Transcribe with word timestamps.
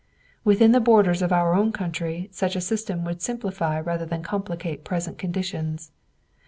Within 0.43 0.71
the 0.71 0.79
borders 0.79 1.21
of 1.21 1.31
our 1.31 1.53
own 1.53 1.71
country 1.71 2.27
such 2.31 2.55
a 2.55 2.61
system 2.61 3.05
would 3.05 3.21
simplify 3.21 3.79
rather 3.79 4.03
than 4.07 4.23
complicate 4.23 4.83
present 4.83 5.19
conditions. 5.19 5.91